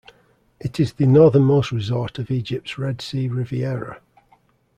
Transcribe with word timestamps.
It 0.59 0.79
is 0.79 0.93
the 0.93 1.05
northernmost 1.05 1.71
resort 1.71 2.17
of 2.17 2.31
Egypt's 2.31 2.79
Red 2.79 3.03
Sea 3.03 3.27
Riviera. 3.29 4.01